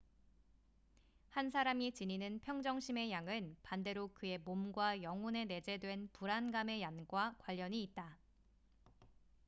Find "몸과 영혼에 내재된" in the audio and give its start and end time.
4.39-6.09